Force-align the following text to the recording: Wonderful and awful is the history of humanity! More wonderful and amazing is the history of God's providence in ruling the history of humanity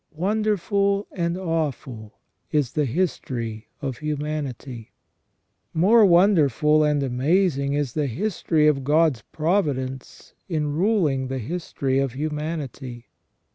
Wonderful 0.15 1.05
and 1.11 1.37
awful 1.37 2.15
is 2.51 2.71
the 2.71 2.85
history 2.85 3.67
of 3.83 3.99
humanity! 3.99 4.93
More 5.75 6.03
wonderful 6.07 6.83
and 6.83 7.03
amazing 7.03 7.73
is 7.73 7.93
the 7.93 8.07
history 8.07 8.65
of 8.65 8.83
God's 8.83 9.21
providence 9.31 10.33
in 10.49 10.73
ruling 10.73 11.27
the 11.27 11.37
history 11.37 11.99
of 11.99 12.13
humanity 12.13 13.09